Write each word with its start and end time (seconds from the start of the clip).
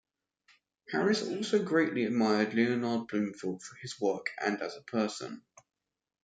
Harris 0.91 1.21
also 1.21 1.63
greatly 1.63 2.05
admired 2.05 2.55
Leonard 2.55 3.05
Bloomfield 3.07 3.61
for 3.61 3.75
his 3.75 4.01
work 4.01 4.31
and 4.43 4.59
as 4.59 4.75
a 4.75 4.81
person. 4.81 5.43